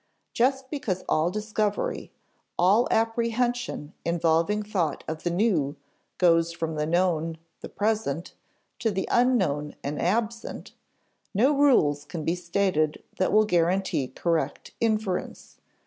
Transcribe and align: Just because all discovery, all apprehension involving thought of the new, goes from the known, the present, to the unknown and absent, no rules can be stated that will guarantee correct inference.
Just 0.33 0.71
because 0.71 1.03
all 1.07 1.29
discovery, 1.29 2.11
all 2.57 2.87
apprehension 2.89 3.93
involving 4.03 4.63
thought 4.63 5.03
of 5.07 5.21
the 5.21 5.29
new, 5.29 5.75
goes 6.17 6.51
from 6.51 6.73
the 6.73 6.87
known, 6.87 7.37
the 7.59 7.69
present, 7.69 8.33
to 8.79 8.89
the 8.89 9.07
unknown 9.11 9.75
and 9.83 10.01
absent, 10.01 10.73
no 11.35 11.55
rules 11.55 12.03
can 12.03 12.25
be 12.25 12.33
stated 12.33 13.03
that 13.19 13.31
will 13.31 13.45
guarantee 13.45 14.07
correct 14.07 14.71
inference. 14.81 15.59